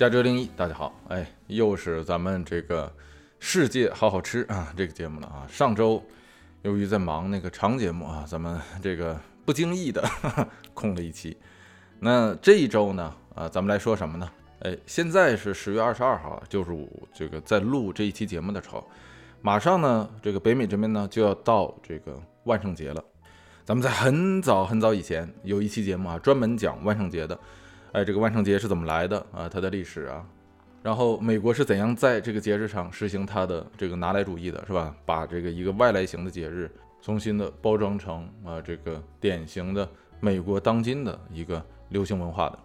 [0.00, 2.90] 加州零一，大家好，哎，又是咱们这个
[3.38, 5.46] 世界好好吃啊这个节目了啊。
[5.46, 6.02] 上周
[6.62, 10.02] 由于在忙那个长节目啊，咱们这个不经意的
[10.72, 11.36] 空了一期。
[11.98, 14.26] 那这一周呢，啊，咱们来说什么呢？
[14.60, 18.82] 哎，现在是十月二十二号，就是我这个在录这一期节目的时候，
[19.42, 23.04] 马上呢，这个北美这边呢就要到这个万圣节了。
[23.66, 27.38] 咱们在很早很早以前有一期节目啊，专门讲万圣节的。
[27.92, 29.48] 哎，这个万圣节是怎么来的啊？
[29.48, 30.24] 它的历史啊，
[30.80, 34.94] 然后美国是怎样在这个节日上实行它的这个拿来主义的，是吧？
[35.04, 36.70] 把这个一个外来型的节日
[37.02, 39.88] 重新的包装成啊，这个典型的
[40.20, 42.58] 美国当今的一个流行文化的。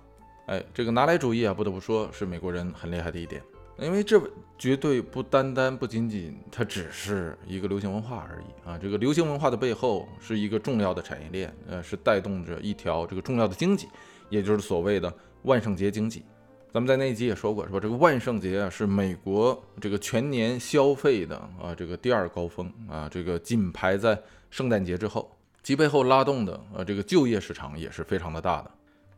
[0.46, 3.42] 哎，这个拿来主义啊，不得不说是美国人很厉害的一点，
[3.80, 4.22] 因为这
[4.60, 8.78] 绝对不单单不仅仅它只是一个流行文化而已啊。
[8.78, 13.88] 这个流行文化的背后是一个重要的产业链，呃，是带动着一条这个重要的经济。
[14.30, 16.24] 也就是所谓的万圣节经济，
[16.74, 17.80] 咱们在那一集也说过，是吧？
[17.80, 25.32] 这个万圣节啊，是美国这个全年消费的啊这个第二高峰啊，这个仅排在圣诞节之后，
[25.64, 28.72] 其背后拉动的呃这个就业市场也是非常的大的。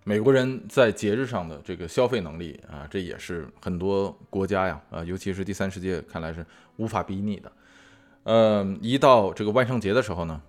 [0.04, 7.52] 美国人在节日上的这个消费能力啊，这也是很多国家呀啊，尤其是第三世界看来是无法比拟的。
[8.24, 10.42] 呃，一到这个万圣节的时候呢。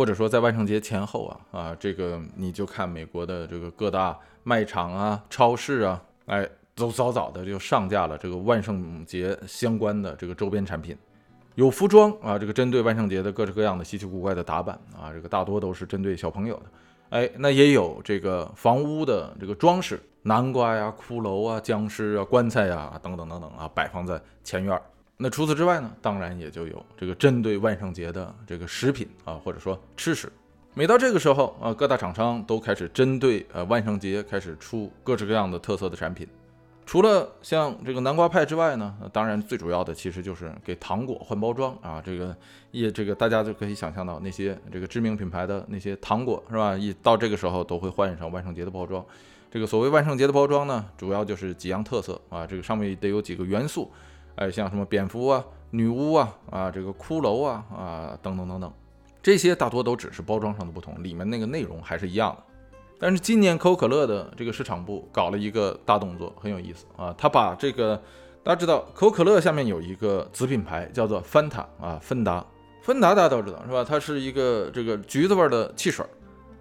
[0.00, 10.96] 或者说在万圣节前后啊啊，这个你就看美国的这个各大卖场啊、超市啊，哎，都早早的就上架了这个万圣节相关的这个周边产品，
[11.54, 16.62] 有服装啊，这个针对万圣节的各式各样的稀奇古怪的打扮啊，这个大多都是针对小朋友的，
[17.10, 24.80] 哎，那也有这个房屋的这个装饰，南瓜呀、骷髅啊、僵尸啊、棺材呀等等等等啊，摆放在前院。
[25.22, 30.32] 那除此之外呢，当然也就有这个针对万圣节的这个食品啊，或者说吃食。
[30.72, 36.26] 每到这个时候啊，各大厂商都开始针对呃万圣节开始出各式各样的特色的产品。
[36.86, 42.00] 除了像这个南瓜派之外呢，当然最主要的其实就是给糖果换包装啊。
[42.02, 42.34] 这个
[42.70, 46.74] 也这个大家就可以想象到那些这个知名品牌的那些糖果是吧？
[46.74, 49.04] 一到这个时候都会换上万圣节的包装。
[49.50, 53.90] 这个所谓万圣节的包装呢，主要就是几样特色啊，这个上面得有几个元素。
[54.36, 58.72] 哎，像什么蝙蝠啊、女巫啊、啊这个骷髅啊、啊等等等等，
[59.22, 62.42] 这些大多都只是包装上的不同，里面那个内容还是一样的。
[62.98, 67.14] 但是今年可口可乐的这个市场部搞了一个大动作，很有意思啊。
[67.16, 67.96] 他把这个
[68.42, 72.44] 大家知道，可口可乐下面有一个子品牌叫做芬达啊，芬达，
[72.82, 73.82] 芬达大家都知道是吧？
[73.82, 76.04] 它是一个这个橘子味的汽水。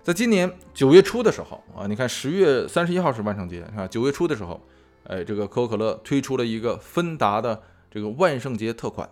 [0.02, 3.88] 在今年九月初的时候啊，你看十月三十一号是万圣节是吧？
[3.88, 4.60] 九月初的时候。
[5.06, 9.10] 哎，这个可口可乐推出了一个芬达的这个万圣节特款，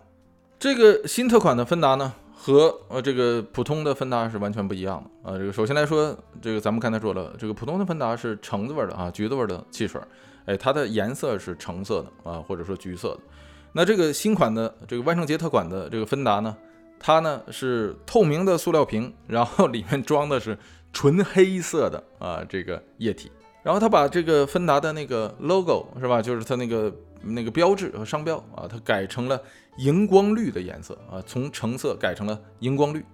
[0.58, 5.36] 这个新特款的芬达呢，和呃这个普通的芬达是完全不一样的啊。
[5.36, 10.00] 这个首先来说，这个咱们刚才说了，这个普通的芬达是橙子味的啊，橘子味的汽水，
[10.46, 13.20] 哎，它的颜色是橙色的啊，或者说橘色的。
[13.72, 16.56] 那这个新款的这个万圣节特款的这个芬达呢，
[17.00, 20.56] 它呢是透明的塑料瓶，然后里面装的是
[20.92, 23.30] 纯黑色的啊这个液体。
[23.68, 26.90] 然后他把这个芬达的那个 logo 是吧，就是它那个
[27.20, 29.38] 那个标志和商标啊，它改成了
[29.76, 33.04] 荧光绿的颜色啊，从橙色改成了荧光绿。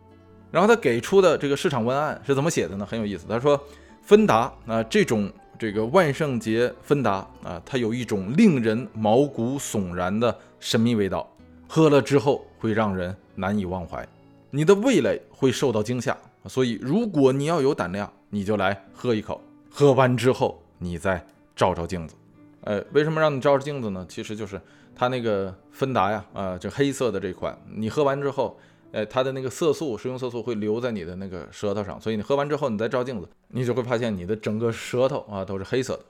[0.53, 2.87] 然后他给出的这个市场文案是怎么写的呢？
[2.87, 3.61] 很有意思，他说
[4.03, 5.29] 芬达啊，这种
[5.59, 11.29] 这个万圣节芬达啊，它有一种令人毛骨悚然的神秘味道，
[11.67, 14.07] 喝了之后会让人难以忘怀，
[14.53, 16.17] 你的味蕾会受到惊吓。
[16.47, 19.41] 所以如果你要有胆量，你就来喝一口。
[19.77, 21.27] 喝完之后，你再
[21.57, 22.15] 照照镜子，
[22.61, 24.07] 呃，为什么让你照照镜子呢？
[24.09, 24.61] 其实就是
[24.95, 28.57] 它那个芬达呀，啊，就黑色的这款，你喝完之后，
[28.93, 36.05] 呃，它的那个色素，食用色素会留在你的那个舌头上，所以你喝完之后，你再照镜子，你就会发现你的整个舌头啊都是黑色的，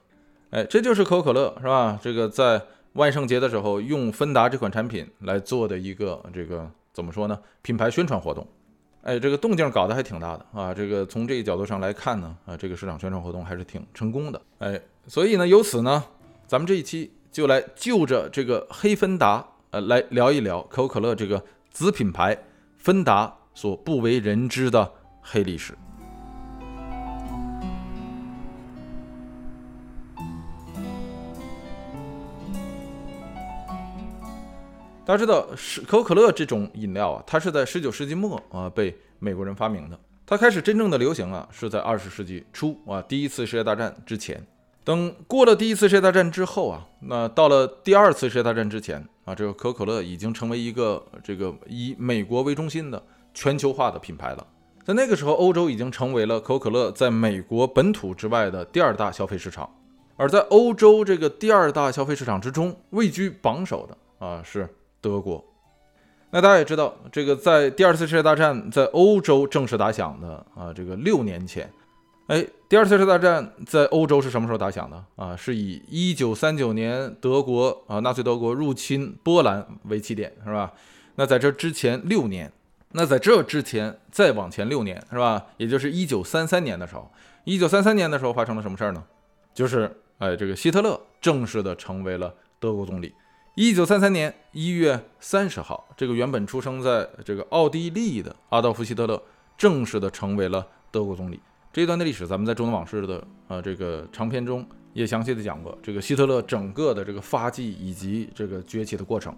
[0.51, 1.99] 哎，这就是可口可乐是吧？
[2.03, 2.61] 这个在
[2.93, 7.39] 万圣节的时候用芬达这款产品来做的一个这个怎么说呢？
[7.63, 8.47] 品牌宣传活动。
[9.05, 10.73] 哎，这个动静搞得还挺大的啊！
[10.73, 14.41] 这个从这个角度上来看呢，啊，这个市场宣传活动还是挺成功的。
[14.61, 16.03] 哎，所以呢，由此呢，
[16.47, 22.35] 咱们这一期就来就着这个黑芬达，呃，来聊一聊可口可乐这个子品牌
[22.79, 24.91] 芬达所不为人知的
[25.21, 25.75] 黑历史。
[35.07, 39.99] 大家知道，是可口可乐这种饮料啊，它是在十九世纪末啊被美国人发明的。
[40.25, 44.43] 它开始真正的流行啊，是在二十世纪初啊，第一次世界大战之前。
[44.83, 53.03] 等过了第一次世界大战之后啊，那到了第二次世界大战之前啊，这个可口可乐已经成为一个这个以美国为中心的
[53.35, 54.47] 全球化的品牌了。
[54.87, 59.69] 在那个时候，欧洲已经成为了可口可乐在美国本土之外的第二大消费市场。
[60.17, 64.67] 而在欧洲这个第二大消费市场之中，位居榜首的啊是
[65.05, 65.45] 德国。
[66.31, 71.71] 那大家也知道，这个在第二次世界大战在欧洲正式打响的啊，这个六年前，
[72.29, 75.37] 哎，第二次世界大战在欧洲是什么时候打响的啊？
[75.37, 80.73] 是以一九三九年德国啊，纳粹德国入侵波兰为起点，是吧？
[81.17, 82.51] 那在这之前六年，
[82.93, 85.47] 那在这之前再往前六年，是吧？
[85.59, 87.09] 也就是一九三三年的时候，
[87.45, 89.05] 一九三三年的时候发生了什么事儿呢？
[89.53, 93.15] 就是哎，这个希特勒正式的成为了德国总理。
[93.57, 99.23] 一九三三年一月三十号，这个原本出生在这个奥地利的阿道夫·希特勒
[99.57, 101.39] 正式的成为了德国总理。
[101.73, 109.33] 这一段的历史，咱们在《中东往事》的呃这个长篇中也详细的讲过，这个希特勒整个的这个发迹以及这个崛起的过程。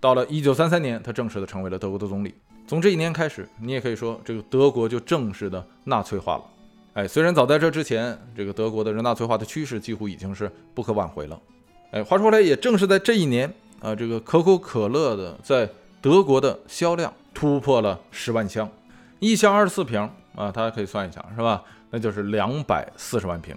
[0.00, 2.34] 到了一九三三年，他正式的成为了德国的总理。
[2.66, 6.44] 从这一年开始，你也可以说，这个德国就正式的纳粹化了。
[6.94, 11.38] 哎，虽然早在这之前，这个德国的这纳粹化的趋势几乎已经是不可挽回了。
[11.90, 13.50] 哎，话说回来，也正是在这一年
[13.80, 15.66] 啊，这个可口可乐的在
[16.02, 18.68] 德国的销量突破了十万箱，
[19.20, 19.98] 一箱二十四瓶
[20.34, 21.62] 啊，大家可以算一下，是吧？
[21.90, 23.56] 那就是两百四十万瓶。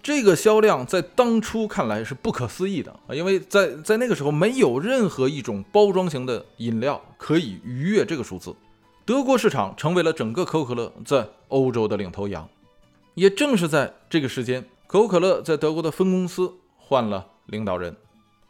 [0.00, 8.54] 这个销量在当初看来是不可思议的啊，因为在在那个时候，没有任何一种包装型的饮料可以逾越这个数字。
[9.04, 12.48] 德国市场成为了整个可口可乐在欧洲的领头羊。
[13.14, 17.26] 也正是在这个时间，可口可乐在德国的分公司换了。
[17.52, 17.94] 领导人，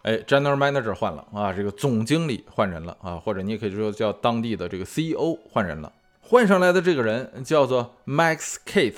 [0.03, 5.93] 哎，General Manager 换了啊，这个总经理换人了啊，或者你也可以说叫当地的这个 CEO 换人了。
[6.21, 8.95] 换上来的这个人叫做 Max Keith，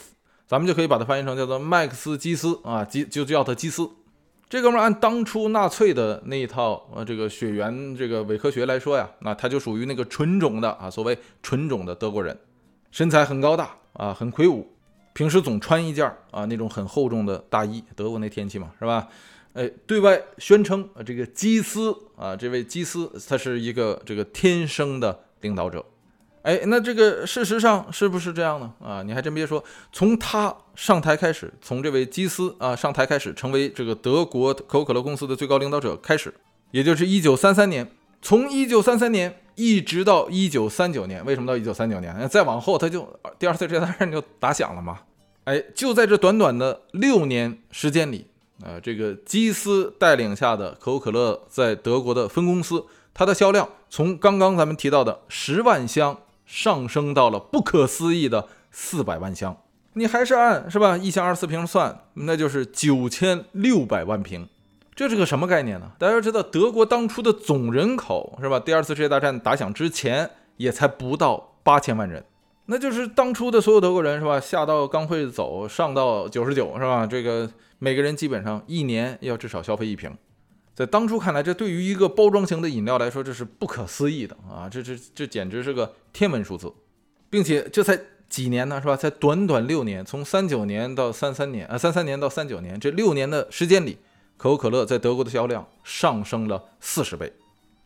[0.46, 3.90] 咱们就可以把它翻译成叫做麦克斯基斯啊，基就叫他基斯。
[4.48, 12.38] 这哥们按当初纳粹的那一套呃这个血缘这个伪科学来说呀，那他就属于那个纯种的啊，所谓纯种的德国人，
[12.92, 14.68] 身材很高大啊，很魁梧，
[15.14, 19.08] 平时总穿一件啊那种很厚重的大衣，德国那天气嘛，是吧？
[19.54, 25.84] 哎，对外宣称啊，这个基斯啊，这位基斯他是一个这个天生的领导者。
[26.42, 28.74] 哎，那这个事实上是不是这样呢？
[28.78, 29.62] 啊，你还真别说，
[29.92, 36.34] 从他上台开始，从这位基斯啊上台开始，成为这个德国可口可乐公司的最高领导者开始，
[36.72, 37.88] 也就是一九三三年，
[38.20, 42.28] 从一九三三年一直到一九三九年，为什么到一九三九年？
[42.28, 43.08] 再往后他就
[43.38, 44.98] 第二次世界大战就打响了嘛？
[45.44, 48.26] 哎，就在这短短的六年时间里。
[48.62, 56.16] 呃，这个基斯带领下的可口可乐在德国的分公司，它的销量从刚刚咱们提到的十万箱
[56.46, 59.56] 上升到了不可思议的四百万箱。
[59.94, 64.48] 你还是按是吧，一箱二十四瓶算，那就是九千六百万瓶。
[64.94, 65.90] 这是个什么概念呢？
[65.98, 68.60] 大家要知道，德国当初的总人口是吧？
[68.60, 72.24] 第二次世界大战打响之前也才不到八千万人，
[72.66, 74.38] 那就是当初的所有德国人是吧？
[74.38, 77.04] 下到刚会走，上到九十九是吧？
[77.04, 77.50] 这个。
[77.84, 80.10] 每个人基本上一年要至少消费一瓶，
[80.74, 84.66] 在当初看来，这对于一个包装型的饮料来说，这是不可思议的啊！
[84.70, 86.72] 这这这简直是个天文数字，
[87.28, 88.00] 并且这才
[88.30, 88.96] 几年呢，是吧？
[88.96, 93.98] 才短短六年，从三九年到三三年啊，三三年到三九年这六年的时间里，
[94.38, 97.30] 可口可乐在德国的销量上升了四十倍。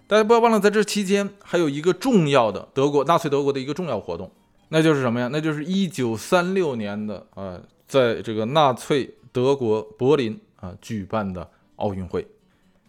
[0.07, 4.31] 大家不要忘了，在这期间还有一个重要的德国纳粹德国的一个重要活动，
[4.69, 5.29] 那就是什么呀？
[5.33, 9.17] 那就是一九三六年的啊，在这个纳粹。
[9.33, 12.27] 德国柏林啊举办的奥运会，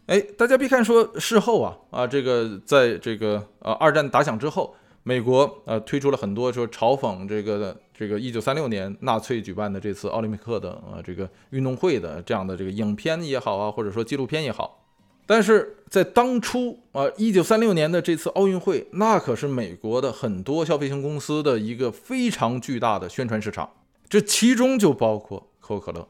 [0.07, 14.83] 哎，大家别看说事后啊啊，这个在这个呃二战打响之后，美国呃推出了很多说嘲讽这个这个一九三六年纳粹举办的这次奥林匹克的呃这个运动会的这样的这个影片也好啊，或者说纪录片也好，
[15.25, 23.69] 但是在当初啊一九三六年的这次奥运会，那可是美国的很多消费型公司的一个非常巨大的宣传市场，
[24.07, 26.07] 这其中就包括可口可乐。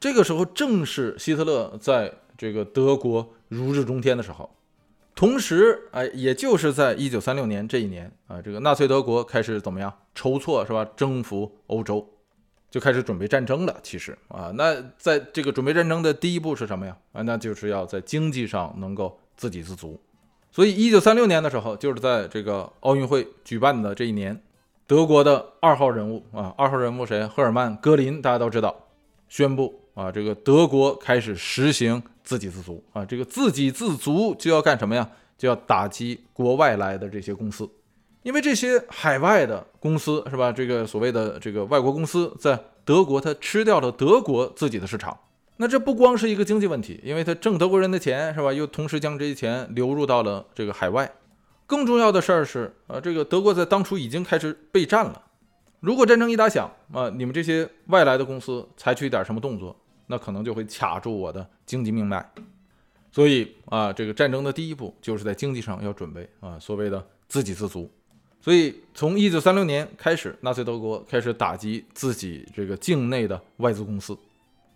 [0.00, 4.48] 这个时候正是希特勒在这个德国如日中天的时候，
[5.14, 10.86] 同时，哎，也就是在一九三六年这一年啊，这个纳粹德国开始怎么样筹措是吧？
[10.96, 12.08] 征服欧洲，
[12.70, 13.76] 就开始准备战争了。
[13.82, 16.96] 其实啊，那在这个准备战争的第一步是什么呀？
[17.12, 20.00] 啊，那就是要在经济上能够自给自足。
[20.52, 24.40] 所以，一九三六年的时候，就是在这个奥运会举办的这一年，
[24.86, 27.26] 德国的二号人物啊，二号人物谁？
[27.26, 28.86] 赫尔曼·格林，大家都知道，
[29.28, 29.80] 宣布。
[29.98, 35.10] 啊，这个德国开始实行自给自足啊，这个自给自足就要干什么呀？
[35.36, 37.68] 就要打击国外来的这些公司，
[38.22, 40.52] 因为这些海外的公司是吧？
[40.52, 45.18] 这个所谓的这个外国公司在德国，它吃掉了德国自己的市场，
[45.56, 48.52] 那这不光是一个经济问题，因为它挣德国人的钱是吧？
[48.52, 51.10] 又同时将这些钱流入到了这个海外，
[51.66, 55.22] 更重要的事儿是啊，这个德国在当初已经开始备战了，
[55.80, 59.76] 如果战争一打响啊，你们这些外来的公司采取一点什么动作？
[60.08, 62.28] 那可能就会卡住我的经济命脉。
[63.12, 67.90] 所以啊，这个战争的第一步就是在经济上要准备啊，所谓的自给自足。
[68.40, 74.16] 所以从一九三六年开始，纳粹德国开始打击自己这个境内的外资公司。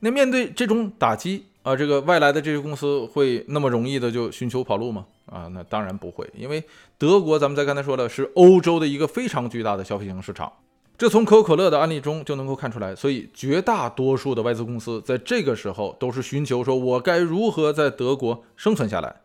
[0.01, 5.07] 那面对这种打击啊，这个外来的这些公司会那么容易的就寻求跑路吗？
[5.27, 6.63] 啊，那当然不会，因为
[6.99, 10.53] 德国咱们在刚才说了是欧洲的一个非常巨大的消费型市场。
[10.99, 19.17] 这从可口可乐的案例中就能够看出来，所以绝大多数的外资公司在这个时候都是寻求说，我该如何在德国生存下来？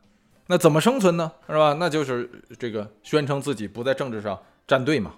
[0.47, 1.31] 那怎么生存呢？
[1.45, 1.74] 是吧？
[1.74, 5.13] 那就是这个宣称自己不在政治上站队嘛。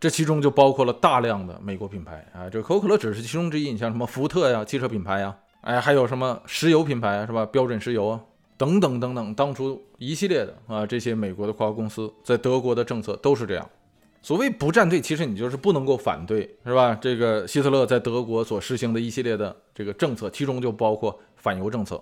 [0.00, 3.70] 这其中就包括了大量的美国品牌啊，这可口可乐只是其中之一。
[3.70, 7.46] 你像什么福特呀，汽车品牌呀，哎，还有什么石油品牌是吧？
[7.46, 8.20] 标准石油啊，
[8.56, 13.70] 等等等等，当初一系列的啊，这些美国的跨国公司在德国的政策都是这样。
[14.22, 16.94] 所谓不站队，其实你就是不能够反对，是吧？
[16.94, 22.00] 这个希特勒在德国所实行的一系列的这个政策，其中就包括反犹政策。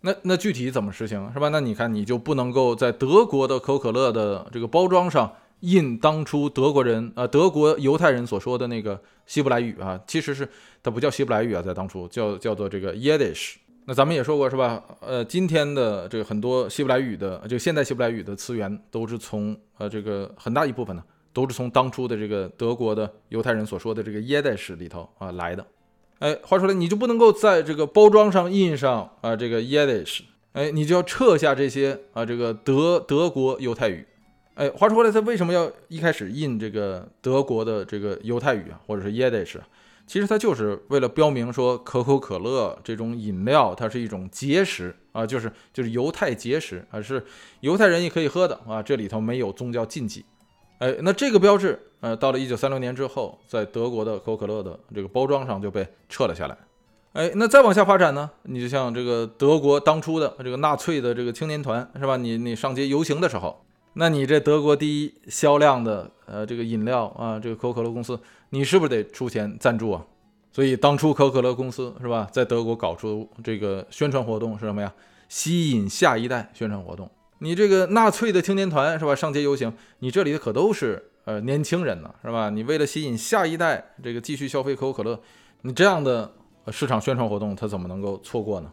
[0.00, 1.48] 那那具体怎么实行，是吧？
[1.50, 10.48] 那你看，你就不能够在德国的可口可乐的这个包装上印当初德国人啊，德国犹太人所说的那个希伯来语啊，其实是
[10.82, 13.56] 它不叫希伯来语啊，在当初叫叫做这个 Yiddish。
[13.84, 14.82] 那咱们也说过，是吧？
[15.00, 21.02] 呃，今天的这个很多希伯来语的，这个现代希伯来语的词源，都是从呃这个很大一部分呢。
[21.38, 25.64] 都是从当初的这个德国的犹太人所说的这个耶代史里头啊来的。
[26.18, 34.04] 哎，话说来，你就不能够在这个包装上印上啊这个耶代史，哎，你就要撤下这些啊这个德德国犹太语。
[34.54, 39.62] 哎，话说回来，他为什么要一开始印这个德国的这个犹太语啊，或者是耶代史？
[40.08, 47.22] 其实他就是为了标明说可口可乐这种饮料它是一种节食啊，就是就是犹太节食啊，是
[47.60, 50.24] 犹太人也可以喝的啊，这里头没有宗教禁忌。
[50.78, 56.56] 哎，那这个标志，呃，到了一九三六年之后，在德国的可口可乐的这个包装上就被撤了下来。
[57.14, 58.30] 哎，那再往下发展呢？
[58.44, 62.16] 你就像这个德国当初的这个纳粹的这个青年团，是吧？
[62.16, 68.20] 你你上街游行的时候，那你这德国第一销量的呃这个饮料啊，这个可口可乐公司，
[68.50, 70.04] 你是不是得出钱赞助啊？
[70.52, 74.92] 所以当初可口可乐公司是吧，在德国搞出这个宣传活动是什么呀？
[75.28, 77.10] 吸引下一代宣传活动。
[77.40, 79.14] 你这个纳粹的青年团是吧？
[79.14, 82.50] 上街游行，你这里的可都是呃年轻人呢，是吧？
[82.50, 85.20] 你为了吸引下一代这个继续消费可口可乐，
[85.62, 86.32] 你这样的
[86.70, 88.70] 市场宣传活动，他怎么能够错过呢？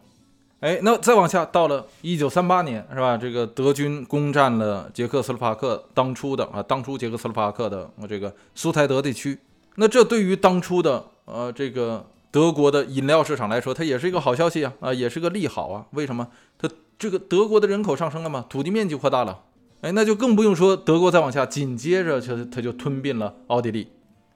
[0.60, 3.16] 哎，那再往下到了一九三八年是吧？
[3.16, 9.38] 这个德军攻占了捷克斯洛伐克当初的啊，当初捷克斯洛伐克的这个苏台德地区，
[9.76, 15.84] 那这对于当初的呃这个德国的饮料市场来说，它也是一个好消息啊啊，也是个利好啊。
[15.90, 16.26] 为什么？
[16.58, 16.66] 它
[16.98, 19.44] 这个德国的人口上升了吗，土地面积扩大了，
[19.82, 23.88] 哎，那就更不用说德国再往下，紧接着就它就吞并了奥地利，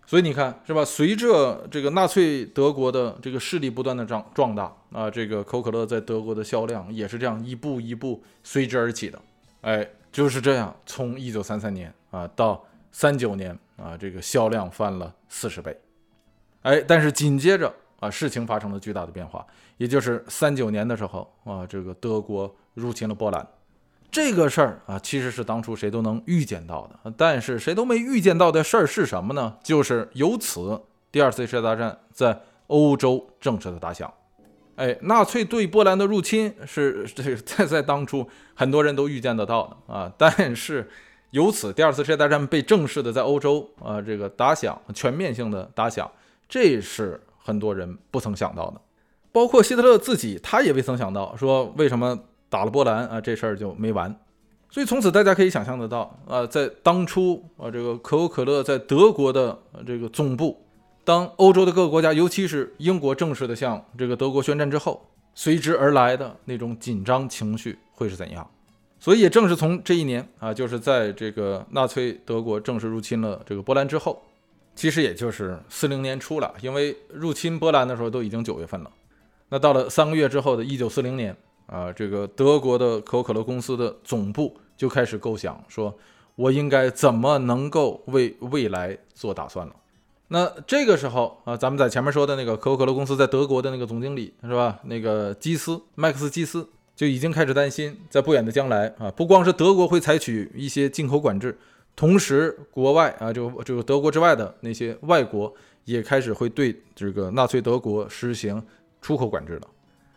[0.07, 0.85] 所以你看是吧？
[0.85, 9.19] 随着这个纳粹德国的这个势力不断的壮壮大啊，这个可口可乐在德国的销量也是这样一步一步随之而起的，
[9.63, 12.63] 哎，就是这样，从一九三三年啊到
[12.93, 15.75] 三九年啊，这个销量翻了四十倍，
[16.63, 17.75] 哎，但是紧接着。
[18.01, 23.47] 啊，事情发生了巨大的变化，也就是三九年的时候啊，这个德国入侵了波兰，
[24.11, 29.55] 这个事儿啊，其实是当初谁都能预见到的，但是谁都没预见到的事儿是什么呢？
[29.63, 30.81] 就是由此
[31.13, 34.11] 第二次世界大战在欧洲正式的打响。
[34.77, 40.89] 哎，纳粹对波兰的入侵是这在在当初很多人都预见得到的啊，但是
[41.33, 46.11] 由此第二次世界大战被正式的在欧洲啊这个打响，全面性的打响，
[46.49, 47.21] 这是。
[47.51, 48.81] 很多人不曾想到的，
[49.33, 52.17] 包括希特勒自己，他也未曾想到，说为什么
[52.49, 54.15] 打了波兰啊，这事儿就没完。
[54.71, 60.63] 所以从此大家可以想象得到啊，在当初啊，这个可口可乐在德国的这个总部，
[61.03, 65.05] 当欧洲的各个国家，尤其是英国正式的向这个德国宣战之后，
[65.35, 68.49] 随之而来的那种紧张情绪会是怎样？
[69.01, 74.23] 所以也正是从这一年啊，就是在这个纳粹德国正式入侵了这个波兰之后。
[74.81, 78.91] 其实也就是四零年初了，因为入侵波兰的时候都已经九月份了。
[79.51, 85.95] 那到了三个月之后的一九四零年啊，这个德国的可口可乐公司的总部就开始构想，说
[86.35, 89.77] 我应该怎么能够为未来做打算了。
[90.29, 94.81] 那这个时候啊，咱们在前面说的那个可口可乐公司在德国的那个总经理是吧？
[94.85, 101.59] 那个基斯麦克斯基斯就已经开始担心，在不远的将来啊，不光是德国会采取一些进口管制。
[102.01, 105.55] 同时，国外啊，就这个德国之外的那些外国
[105.85, 108.65] 也开始会对这个纳粹德国实行
[109.03, 109.69] 出口管制了。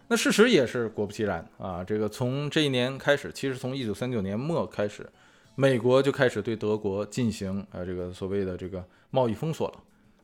[0.08, 5.06] 那事实也是果不其然啊，这个从这一年开始，其实从一九三九年末开始，
[5.56, 9.74] 美国就开始对德国进行啊这个所谓的这个贸易封锁了。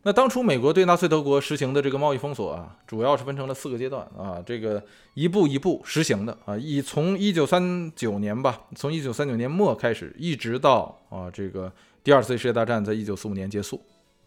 [0.04, 4.82] 那当初美国对纳粹德国实行的这个贸易封锁啊，主要是分成了四个阶段啊，这个
[5.14, 13.82] 一步一步实行的啊，以从一九三九年吧，从一九三九年末开始，一直到啊这个第二次世界大战在一九四五年结束，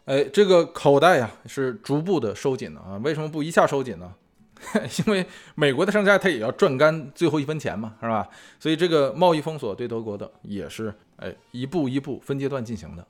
[0.04, 4.12] 哎，这个口袋呀是逐步的收紧的啊，为什么不一下收紧呢？
[5.06, 5.26] 因为
[5.56, 8.28] 美国的商家他也要赚干最后一分钱嘛，是吧？
[8.60, 13.04] 所以这个贸易封锁对德国的也是哎一步一步分阶段进行的。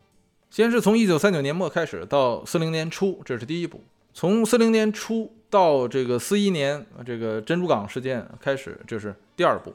[0.52, 3.78] 先是从一九三九年末开始到四零年初，这是第一步；
[4.12, 9.73] 从四零年初到这个四一年这个珍珠港事件开始，这是第二步。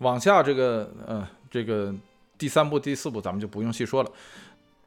[0.00, 1.94] 往下这个呃这个
[2.36, 4.10] 第三步、第四步咱们就不用细说了。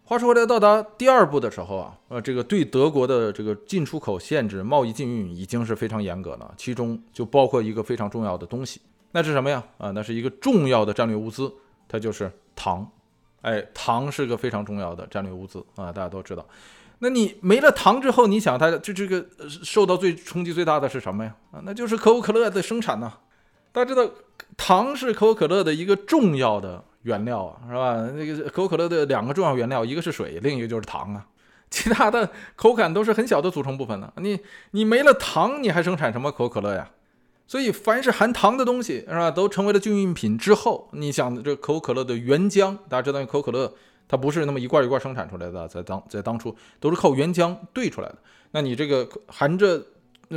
[0.03, 8.79] 话说回来，到达第二步的时候啊，呃，这个对德国的这个进出口限制、贸易禁运已经是非常严格了，其中就包括一个非常重要的东西，
[9.13, 9.63] 那是什么呀？
[9.79, 11.51] 啊，那是一个重要的战略物资，
[11.87, 12.87] 它就是糖。
[13.41, 16.45] 哎，糖是个非常重要的战略物资啊，大家都知道。
[16.99, 19.25] 那你没了糖之后，你想它就这个
[19.63, 21.35] 受到最冲击最大的是什么呀？
[21.51, 23.11] 啊，那就是可口可乐的生产呐。
[23.71, 24.07] 大家知道，
[24.55, 27.95] 糖是可口可乐的一个重要的原料啊，是吧？
[28.15, 31.25] 那个可口可乐的两个重要原料，一个是水，另一个就是糖啊。
[31.71, 34.11] 其他的口感都是很小的组成部分呢。
[34.17, 34.37] 你
[34.71, 36.89] 你没了糖，你还生产什么可口可乐呀？
[37.51, 43.73] 所以，凡是含糖的东西，是吧，都成为了禁运品之后，你想，这可口可乐的原浆，大家知道，可口可乐
[44.07, 48.17] 它不是那么一罐一罐生产出来的，在当在当初都是靠原浆兑出来的。
[48.51, 49.83] 那你这个含着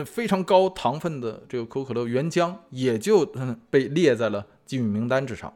[0.05, 3.25] 非常高糖分的这个可口可乐原浆，也就
[3.71, 5.55] 被列在了禁运名单之上。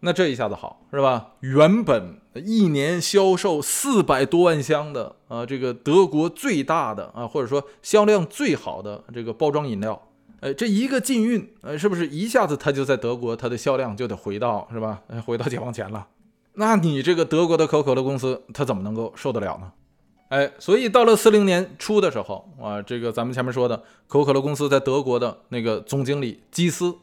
[0.00, 1.28] 那这一下子好，是吧？
[1.40, 10.02] 原本一年销售四百多万箱的啊，这个德国最大的啊，或者说销量最好的这个包装饮料。
[10.40, 15.02] 哎，这一个禁运，呃，是不是一下子它就在德国，它的销量就得回到是吧？
[15.26, 16.06] 回到解放前了？
[16.54, 19.72] 那你这个德国的可口可乐公司，它怎么能够受得了呢？
[20.28, 26.94] 哎，所以到了四零年初的时候啊，这个咱们前面说的可口可乐公司在德国的那个总经理基斯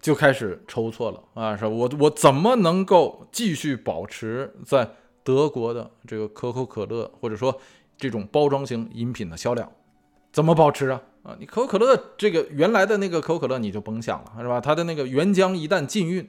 [0.00, 4.88] 就开始筹措了啊，说我我怎么能够继续保持在
[5.24, 7.58] 德国的这个可口可乐或者说
[7.96, 9.72] 这种包装型饮品的销量？
[10.30, 11.00] 怎么保持啊？
[11.26, 14.60] 啊，你可口可乐这个原来的那个可口可乐你就甭想了，是吧？
[14.60, 16.24] 它的那个原浆一旦禁运，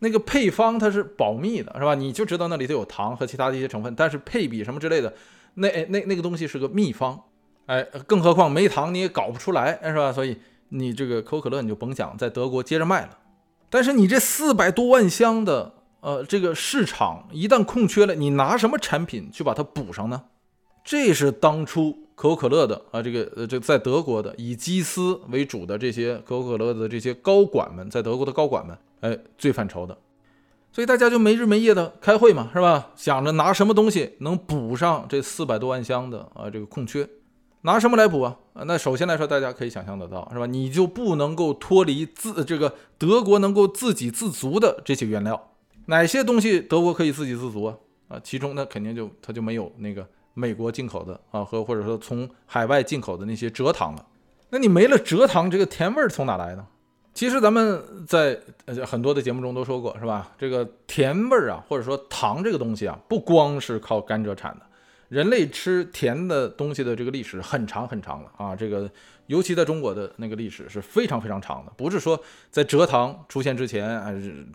[0.00, 1.94] 那个配方它是保密的，是吧？
[1.94, 5.14] 你就知道那里头有糖和其他的一些成分，但是配比什么之类的，
[5.54, 7.22] 那那那个东西是个秘方，
[7.66, 10.12] 哎，更何况没糖你也搞不出来，是吧？
[10.12, 10.36] 所以
[10.70, 13.16] 你这个可口可乐你就甭想在德国接着卖了。
[13.70, 20.24] 但是你这四百多万箱的呃这个市场一旦空缺了，你拿什么产品去把它补上呢？
[20.82, 22.00] 这是当初。
[22.22, 29.98] 可口可乐的啊，这个呃，这在德国的以基斯为主的这些可口可乐的这些高管们，在德国的高管们，哎，最犯愁的，
[30.70, 32.92] 所以大家就没日没夜的开会嘛，是吧？
[32.94, 37.08] 想着拿什么东西能补上这四百多万箱的啊这个空缺，
[37.62, 38.38] 拿什么来补啊？
[38.66, 40.46] 那首先来说，大家可以想象得到，是吧？
[40.46, 45.50] 你就不能够脱离自这个德国能够自给自足的这些原料，
[45.86, 47.76] 哪些东西德国可以自给自足啊？
[48.06, 50.06] 啊，其中那肯定就它就没有那个。
[50.34, 54.06] 美国进口的啊，和或者说从海外进口的那些蔗糖了，
[54.50, 56.66] 那你没了蔗糖，这个甜味儿从哪来呢？
[57.14, 60.32] 其实咱们在呃很多的节目中都说过，是吧？
[60.38, 64.62] 这个甜味儿啊，或者说糖这个东西啊，不光是靠甘蔗产的，
[65.10, 68.56] 人类吃甜的东西的这个历史很长很长了啊。
[68.56, 68.90] 这个
[69.26, 72.18] 尤其在中国的那个历史是非常非常长的，不是说
[72.50, 74.10] 在蔗糖出现之前啊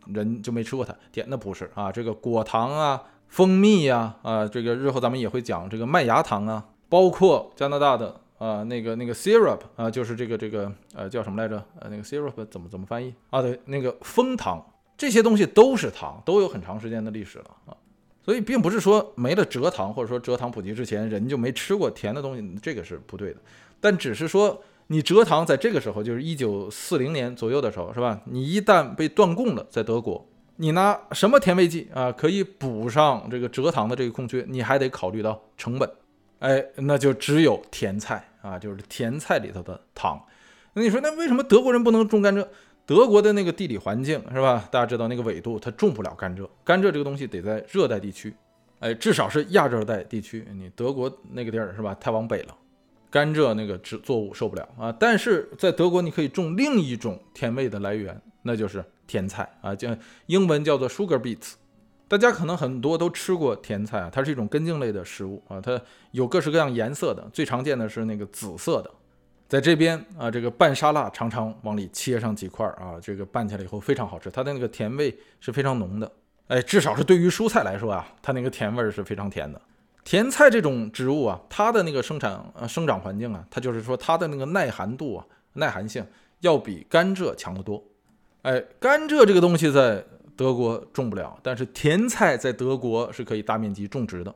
[0.07, 1.91] 人就没吃过它甜，那不是啊。
[1.91, 2.99] 这个果糖啊。
[3.27, 11.63] 蜂蜜呀，啊，这个日后咱们也会讲这个麦芽糖啊，包括加拿大的啊那个那个 syrup 啊，就是这个这个呃叫什么来着？
[11.79, 13.41] 呃，那个 syrup 怎么怎么翻译啊？
[13.41, 14.65] 对，那个蜂糖，
[14.97, 17.75] 这些东西都是糖，都有很长时间的历史了啊。
[18.23, 23.39] 所以并不是说没了蔗糖，或者说蔗糖普及之前人就没吃过甜的东西，这个是不对的。
[23.79, 28.19] 但只是说你蔗糖在这个时候，就是一九四零年左右的时候，是吧？
[28.25, 30.27] 你一旦被断供了，在德国。
[30.59, 34.43] 你拿什么甜味剂啊，可以补上这个蔗糖的这个空缺？
[34.47, 35.87] 你还得考虑到成本，
[36.39, 40.19] 哎，那就只有甜菜啊，就是甜菜里头的糖。
[40.73, 42.45] 那你说，那为什么德国人不能种甘蔗？
[42.87, 44.67] 德国的那个地理环境是吧？
[44.71, 46.49] 大家知道那个纬度，它种不了甘蔗。
[46.63, 48.33] 甘蔗这个东西得在热带地区，
[48.79, 50.43] 哎，至少是亚热带地区。
[50.55, 51.95] 你德国那个地儿是吧？
[51.99, 52.55] 太往北了，
[53.11, 54.91] 甘蔗那个植作物受不了啊。
[54.99, 58.83] 但是在德国，你可以种另一种甜味的来源，那就是。
[59.07, 59.89] 甜菜啊，叫
[60.25, 61.53] 英文叫做 sugar beets，
[62.07, 68.91] 大家可能很多都吃过甜菜啊，它是一种根茎类的食物啊，它有各式各样颜色的，最常见的是那个紫色的，
[69.47, 76.11] 在这边啊，这个拌沙拉常常往里切上几块啊，这个拌起来以后非常好吃，它的那个甜味是非常浓的，
[76.47, 79.61] 哎，至少是对于蔬菜来说啊，它那个甜味是非常甜的。
[80.03, 86.05] 甜菜这种植物啊，它的那个生产呃生长环境啊，它就是说它的那个耐寒度啊、耐寒性
[86.39, 87.83] 要比甘蔗强得多。
[88.47, 90.01] 哎，甘蔗这个东西在
[90.37, 94.33] 德国种不了，但是甜菜在德国是可以大面积种植的。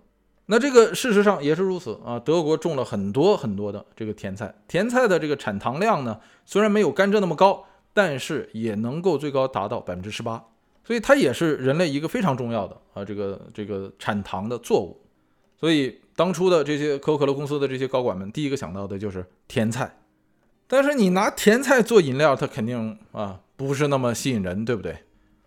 [0.48, 10.44] 那这个事实上也是如此啊，德国种了很多很多的这个甜菜，甜菜的这个产糖量呢，虽然没有甘蔗那么高，但是也能够最高达到百分之十八，
[10.84, 15.00] 所以它也是人类一个非常重要的啊这个这个产糖的作物。
[15.58, 20.00] 所以当初的这些可口可乐公司的这些高管们，第一个想到的就是甜菜。
[20.68, 24.98] 但是你拿甜菜做饮料，它肯定啊不是那么吸引人，对不对？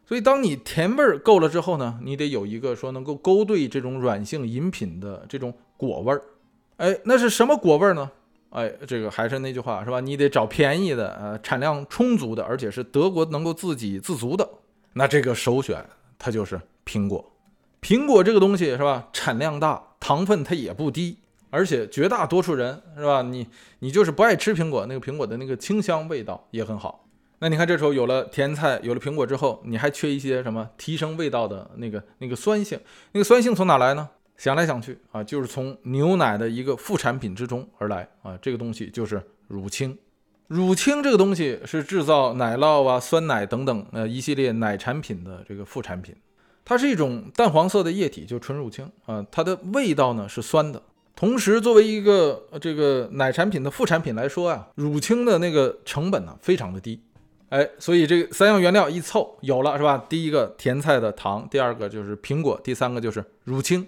[0.07, 6.22] 所以，当你甜味儿够了之后呢，你得有一个说能够勾兑这种软性饮品的这种果味儿。
[6.77, 8.11] 哎，那是什么果味儿呢？
[8.50, 10.00] 哎，这个还是那句话是吧？
[10.00, 14.48] 你得找便宜的，呃，产量充足的，而且是德国能够自给自足的。
[14.92, 15.85] 那这个首选
[16.18, 17.33] 它就是苹果。
[17.81, 19.09] 苹果这个东西是吧？
[19.12, 21.16] 产量大，糖分它也不低，
[21.50, 23.22] 而且绝大多数人是吧？
[23.22, 23.46] 你
[23.79, 27.07] 你就是不爱吃苹果，那个苹果的那个清香味道也很好。
[27.40, 32.79] 那你看，这时候有了甜菜，有了苹果之后，你还缺一些什么提升味道的那个那个酸性？
[33.12, 34.09] 那个酸性从哪来呢？
[34.37, 38.37] 想来想去啊，就是从牛奶的一个副产品之中而来啊。
[38.42, 39.97] 这个东西就是乳清。
[40.49, 46.14] 乳清这个东西是制造奶酪啊、酸奶等等呃一系列奶产品的这个副产品。
[46.64, 49.25] 它是一种淡黄色的液体，就纯乳清啊。
[49.31, 50.83] 它的味道呢是酸的。
[51.14, 57.01] 同时，作为一个这个奶产品的副产品来说啊，乳清的那个成本呢非常的低。
[57.55, 60.05] 哎，所以这三样原料一凑有了是吧？
[60.09, 63.87] 第一个甜菜的糖，第二个就是苹果，第三个就是乳清，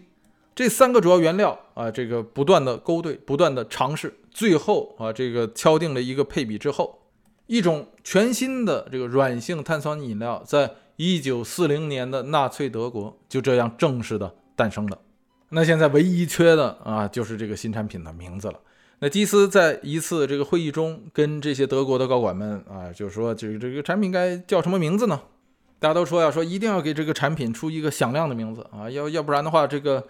[0.55, 7.01] 这三个主要原料啊，这个不断的勾兑，不断的尝试，最后啊，这个敲定了一个配比之后，
[7.49, 14.97] 一种全新的这个软性碳酸饮料，在一九四零年的纳粹德国就这样正式的诞生了。
[15.49, 18.61] 那现在唯一缺的啊，就是这个新产品的名字了。
[18.99, 25.21] 那基斯在一次这个会议中，跟这些德国的高管们啊，就是说这个这个产品该叫什么名字呢？
[25.79, 30.03] 大家都说要说一定要给这个产品出一个响亮的名字啊，要要不然的话，这个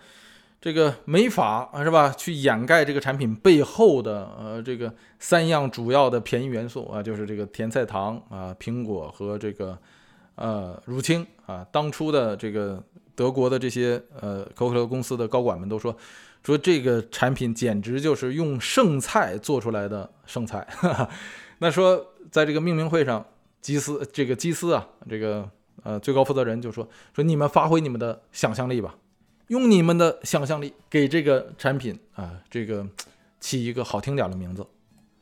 [0.60, 2.14] 这个没法啊，是吧？
[2.16, 9.76] 去掩盖这个产品背后的呃这个三样主要的便宜元素啊，就是这个甜菜糖啊、苹果和这个
[10.36, 11.66] 呃乳清啊。
[11.72, 12.80] 当初的这个
[13.16, 15.94] 德国的这些呃可口可乐公司的高管们都说。
[16.46, 20.64] 说这个产品简直就是用剩菜做出来的剩菜。
[21.58, 23.26] 那说在这个命名会上，
[23.60, 25.50] 基斯这个基斯啊，这个
[25.82, 28.94] 呃最高负责人就说说你们发挥你们的想象力吧，
[29.48, 32.86] 用你们的想象力给这个产品啊这个
[33.40, 34.64] 起一个好听点的名字。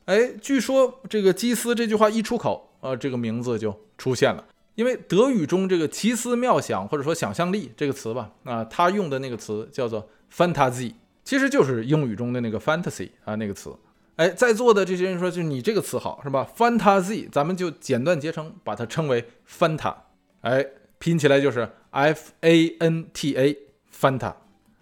[0.05, 4.45] 哎，据说这个基斯这句话一出口，呃，这个名字就出现了。
[4.75, 10.93] 因为德语中这个奇思妙想或者说想象力这个词吧，啊，他用的那个词叫做 fantasy。
[11.25, 13.75] 其实就是英语中的那个 fantasy 啊那个词，
[14.15, 19.93] 哎，在座的这些人说，就你这个词好是吧？fantasy，咱们就简短结成，把它称为 Fanta，
[20.41, 20.63] 哎，
[20.99, 24.35] 拼起来就是 F A N T A，Fanta，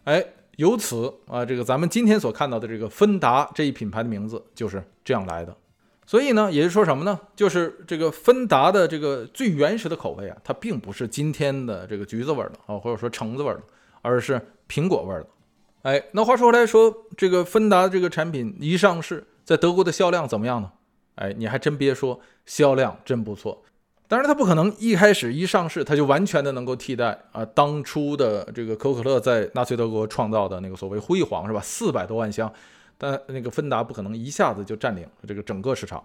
[0.04, 0.24] 哎，
[0.58, 5.56] 由此啊，这个咱们今天所看到的这个芬达这一品牌的名字就是这样来的。
[6.06, 7.18] 所以呢，也就是说什么呢？
[7.34, 13.62] 就是这个芬达的这个最原始的口味啊，它并不是今天的这个橘子味的啊，或者说橙子味的，
[14.02, 15.28] 而是苹果味的。
[15.84, 20.72] 哎，那话说回来，说这个芬达这个产品一上市，在德国的销量怎么样呢？
[21.16, 23.62] 哎，你还真别说，销量真不错。
[24.08, 31.60] 当然，它不可能一开始一上市，它就完全的能够替代啊当初的这个可口可乐在纳粹德国创造的那个所谓辉煌，是吧？
[31.60, 32.50] 四百多万箱，
[32.98, 36.02] 但那个芬达不可能一下子就占领这个整个市场，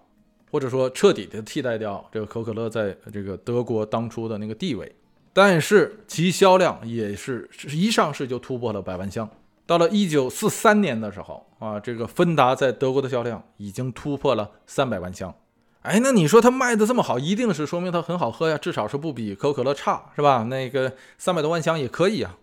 [0.50, 4.92] 或者说彻底的替代掉这个可口可乐在这个德国当初的那个地位。
[5.32, 9.30] 但是其销量也是一上市就突破了百万箱。
[9.68, 15.34] 到了一九四三年的时候啊，这个芬达在德国的销量已经突破了三百万箱。
[15.82, 20.44] 哎，那你说它卖的这么好，一定是说明它很好喝呀，至少是不比可口可乐差，是吧？
[20.44, 22.34] 那个三百多万箱也可以啊。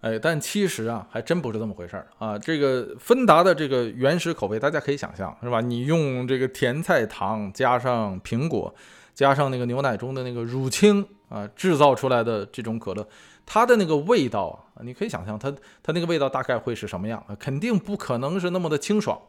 [0.00, 2.36] 哎，但其实啊，还真不是这么回事儿啊。
[2.36, 5.60] 这个芬达的这个原始口味，大家可以想象，是吧？
[5.60, 8.74] 你用这个甜菜糖加上苹果，
[9.14, 13.06] 加上那个牛奶中的那个乳清啊，制造出来的这种可乐。
[13.44, 15.50] 它的那个味道啊，你可以想象它
[15.82, 17.36] 它那个味道大概会是什么样啊？
[17.38, 19.20] 肯定不可能是那么的清爽。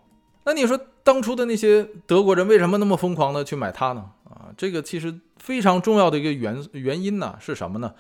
[0.46, 4.10] 那你说当初的那些德国人为什么那么疯狂的去买它呢？
[4.26, 7.94] 啊，这个其实非常重要的一个原原因呢是什么呢？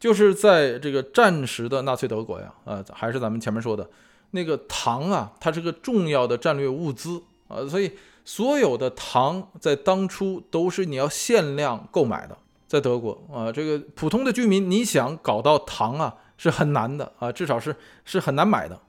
[0.00, 3.88] 就是在这个战时的纳粹德国呀，啊，还是咱们前面说的
[4.32, 7.92] 那个糖啊，它是个重要的战略物资啊，所以
[8.24, 12.36] 所有的糖在当初都是你要限量购买的。
[12.72, 18.80] 在德国啊，这个普通的居民，你想搞到糖啊是很难的啊，至少是是很难买的。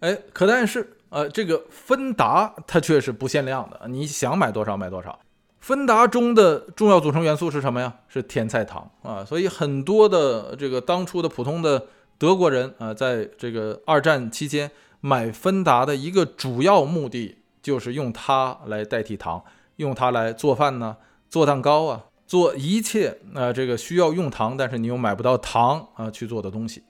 [0.00, 5.18] 哎，可但是呃，这个芬达它却是不限量的，你想买多少买多少。
[5.58, 7.90] 芬达中的重要组成元素是什么呀？
[8.08, 11.86] 是甜菜糖啊，所以很多的这个当初的普通的
[12.18, 19.42] 德国人啊，在这个二战期间买芬达的一个主要目的就是用它来代替糖，
[19.76, 20.98] 用它来做饭呢，
[21.30, 26.80] 做蛋糕啊，做一切啊这个需要用糖，但是你又买不到糖啊去做的东西，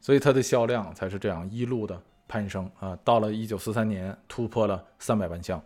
[0.00, 5.62] 所以它的销量才是这样一路的攀升啊，到了一九四三年突破了三百万箱。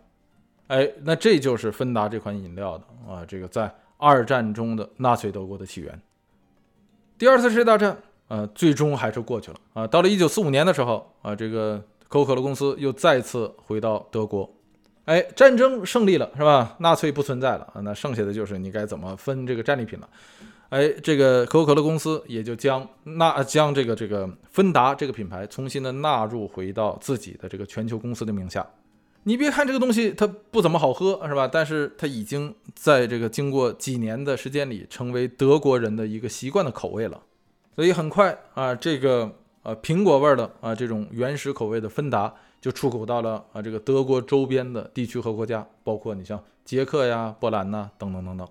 [0.67, 5.99] 哎，那这就是芬达这款饮料的啊，这个在二战中的纳粹德国的起源。
[7.17, 9.87] 第二次世界大战，呃，最终还是过去了啊。
[9.87, 14.47] 到了一九四五年的时候啊，这个可口可乐公司又再次回到德国。
[15.05, 16.75] 哎，战争胜利了是吧？
[16.79, 20.09] 纳粹不存在了，那剩下的就是你该怎么分这个战利品了。
[20.69, 28.65] 哎，这个可口可乐公司也就将纳将这个这个芬达这个品牌重新的纳入回到自己的这个全球公司的名下。
[29.27, 31.47] 你别看这个东西它不怎么好喝，是吧？
[31.47, 37.21] 但是它已经在这个经过几年的时间里，成为德国人的一个习惯的口味了。
[37.75, 42.33] 所以很快啊，这个呃苹果味的啊这种原始口味的芬达
[42.65, 48.47] 就出口到了啊这个德国周边的地区和国家，包括你像捷克呀、波兰呐等等等等。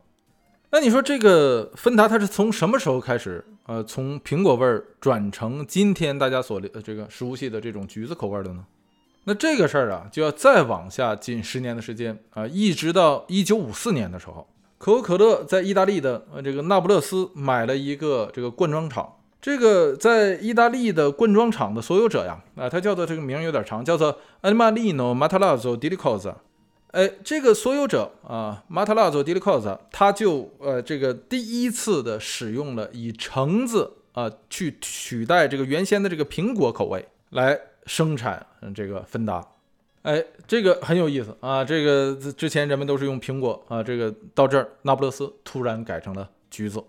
[0.71, 8.65] 那你说这个芬达它是从什么时候开始呃从苹果味儿转成今天大家所呃这个熟悉的这种橘子口味的呢？
[9.25, 14.47] 那这个事儿啊，就要再往下近十年的时间啊，一直到一九五四年的时候，
[14.79, 19.13] 可口可乐在意大利的呃这个那不勒斯买了一个这个灌装厂。
[19.45, 26.37] 这个在意大利的灌装厂的所有者呀，啊，他叫做这个名有点长，叫做 Animalino Matalazzo di Licosa。
[26.93, 37.61] 哎，这个所有者啊，Matalazzo di Licosa，他就呃这个第一次的使用了以橙子啊去取代这个原先的这个苹果口味来。
[37.87, 39.47] 生产这个芬达，
[40.05, 41.63] 哎，这个很有意思啊！
[41.63, 46.83] 这个之前人们都是用苹果啊，这个到这儿那不勒斯突然改成了橘子，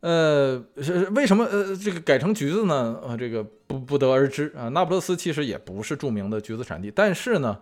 [0.00, 3.00] 呃，是为什么呃这个改成橘子呢？
[3.02, 4.68] 呃，这个不不得而知啊。
[4.68, 7.58] 那不勒斯其实也不是著名的橘子产地，但是呢，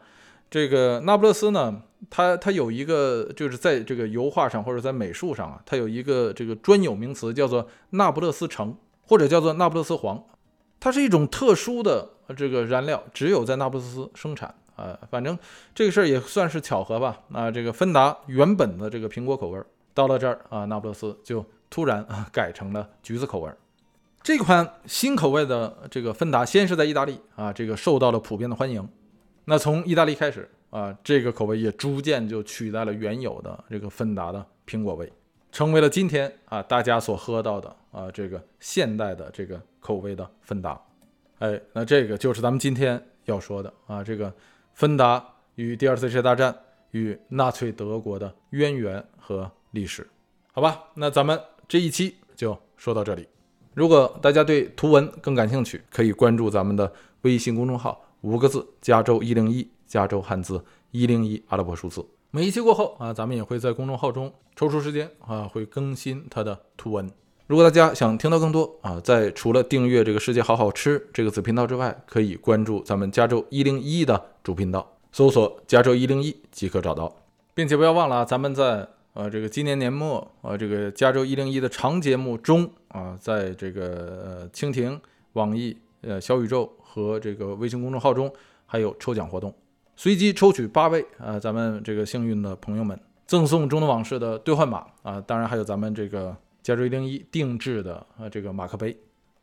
[0.51, 10.23] 这个那不勒斯呢，它它有一个就是在这个油画上或者在美术上啊，它有一个这个专有名词叫做那不勒斯橙，或者叫做那不勒斯黄。
[10.79, 14.97] 它是一种特殊的这个燃料，只有在那不勒斯生产啊。
[15.11, 15.39] 反正
[15.75, 17.19] 这个事儿也算是巧合吧。
[17.33, 23.57] 啊，这个芬达原本的这个苹果口味儿到了这儿啊，那不勒斯就突然啊改成了橘子口味儿。
[24.23, 28.89] 这款新口味的这个芬达先是在意大利啊，这个受到了普遍的欢迎。
[29.45, 35.13] 那从意大利开始啊，这个口味也逐渐就取代了原有的这个芬达的苹果味，
[35.53, 39.61] 成为了今天啊大家所喝到的啊这个现代的这个。
[39.79, 40.77] 口味的芬达，
[41.39, 44.35] 哎，那这个就是咱们今天要说的啊，这个
[44.75, 45.25] 芬达
[45.55, 46.53] 与第二次世界大战
[46.91, 50.05] 与纳粹德国的渊源和历史，
[50.53, 50.83] 好吧？
[50.95, 53.27] 那咱们这一期就说到这里。
[53.75, 56.91] 如果大家对图文更感兴趣，可以关注咱们的
[57.23, 62.07] 微信公众号，五个字：加州一零一，加州汉字一零一阿拉伯数字。
[62.31, 67.11] 每一期过后啊，咱们也会在公众号中抽出时间啊，会更新它的图文。
[67.47, 77.15] 如果大家想听到更多啊，在除了订阅这个世界好好吃这个子频道之外，可以关注咱们加州一零一的主频道，搜索加州一零一即可找到，
[77.55, 83.83] 并且不要忘了啊，咱们在呃这个今年年末呃这个加州一零一的长节目中啊，在这个
[84.25, 85.01] 呃蜻蜓、
[85.33, 88.31] 网易、呃小宇宙和这个微信公众号中
[88.67, 89.53] 还有抽奖活动，
[89.97, 96.37] 随机抽取八位啊咱们这个幸运的朋友们赠送中东往事的兑换码啊，当然还有咱们这个。
[96.63, 98.99] 加州一零一定制的呃这个马克杯，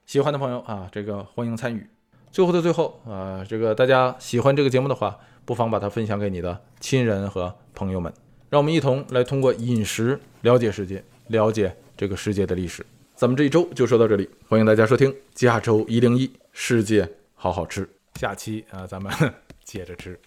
[0.06, 1.88] 喜欢的朋友啊，这个欢迎参与。
[2.32, 8.14] 最后的最后啊，这个大家喜欢这个节目的话，不妨把它分享给你的亲人和朋友们，
[8.54, 12.86] 让我们一同来通过饮食了解世界，了解这个世界的历史。
[13.16, 19.12] 咱们这一周就说到这里，欢迎大家收听加州一零一世界好好吃，下期啊咱们
[19.66, 20.20] 接着吃。